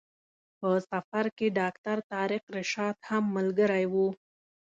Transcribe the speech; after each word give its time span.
په 0.59 0.69
سفر 0.91 1.25
کې 1.37 1.47
ډاکټر 1.59 1.97
طارق 2.11 2.43
رشاد 2.57 2.95
هم 3.09 3.23
ملګری 3.37 3.85
و. 3.91 3.95